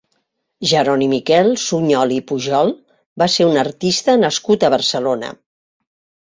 [0.69, 2.73] Jeroni Miquel Suñol i Pujol
[3.23, 5.33] va ser un artista nascut a Barcelona.